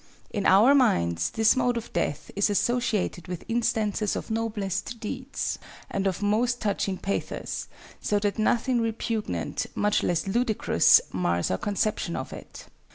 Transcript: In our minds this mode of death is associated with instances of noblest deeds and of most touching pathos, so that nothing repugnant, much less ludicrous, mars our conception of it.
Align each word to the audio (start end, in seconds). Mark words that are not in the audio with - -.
In 0.31 0.47
our 0.47 0.73
minds 0.73 1.29
this 1.29 1.55
mode 1.55 1.77
of 1.77 1.93
death 1.93 2.31
is 2.35 2.49
associated 2.49 3.27
with 3.27 3.45
instances 3.47 4.15
of 4.15 4.31
noblest 4.31 4.99
deeds 4.99 5.59
and 5.91 6.07
of 6.07 6.23
most 6.23 6.59
touching 6.59 6.97
pathos, 6.97 7.67
so 7.99 8.17
that 8.17 8.39
nothing 8.39 8.81
repugnant, 8.81 9.67
much 9.75 10.01
less 10.01 10.25
ludicrous, 10.27 11.01
mars 11.13 11.51
our 11.51 11.59
conception 11.59 12.15
of 12.15 12.33
it. 12.33 12.65